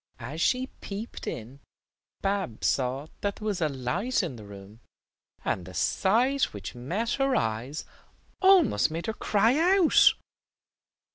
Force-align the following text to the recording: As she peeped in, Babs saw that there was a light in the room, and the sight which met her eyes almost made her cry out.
As 0.17 0.41
she 0.41 0.65
peeped 0.65 1.27
in, 1.27 1.59
Babs 2.23 2.65
saw 2.65 3.05
that 3.19 3.35
there 3.35 3.45
was 3.45 3.61
a 3.61 3.69
light 3.69 4.23
in 4.23 4.35
the 4.35 4.47
room, 4.47 4.79
and 5.45 5.63
the 5.67 5.75
sight 5.75 6.45
which 6.55 6.73
met 6.73 7.11
her 7.11 7.35
eyes 7.35 7.85
almost 8.41 8.89
made 8.89 9.05
her 9.05 9.13
cry 9.13 9.77
out. 9.77 10.15